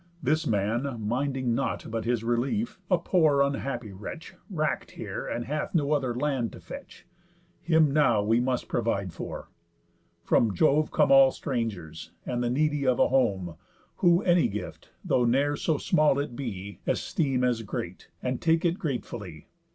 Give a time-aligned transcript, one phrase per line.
[0.23, 5.75] This man, minding nought But his relief, a poor unhappy wretch, Wrack'd here, and hath
[5.75, 7.05] no other land to fetch,
[7.61, 9.49] Him now we must provide for.
[10.23, 13.57] From Jove come All strangers, and the needy of a home,
[13.97, 18.79] Who any gift, though ne'er so small it be, Esteem as great, and take it
[18.79, 19.49] gratefully.